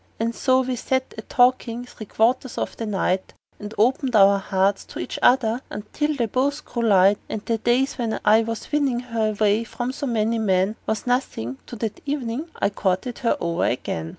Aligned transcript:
And 0.19 0.33
so 0.33 0.61
we 0.61 0.77
sat 0.77 1.13
a 1.15 1.21
talkin' 1.21 1.85
three 1.85 2.07
quarters 2.07 2.57
of 2.57 2.75
the 2.75 2.87
night, 2.87 3.35
And 3.59 3.71
opened 3.77 4.15
our 4.15 4.39
hearts 4.39 4.83
to 4.85 4.97
each 4.97 5.19
other 5.21 5.61
until 5.69 6.15
they 6.15 6.25
both 6.25 6.65
grew 6.65 6.81
light; 6.81 7.19
And 7.29 7.45
the 7.45 7.59
days 7.59 7.99
when 7.99 8.19
I 8.25 8.41
was 8.41 8.71
winnin' 8.71 9.01
her 9.01 9.29
away 9.29 9.63
from 9.63 9.91
so 9.91 10.07
many 10.07 10.39
men 10.39 10.75
Was 10.87 11.05
nothin' 11.05 11.59
to 11.67 11.75
that 11.75 12.01
evenin' 12.07 12.49
I 12.59 12.71
courted 12.71 13.19
her 13.19 13.37
over 13.39 13.65
again. 13.65 14.09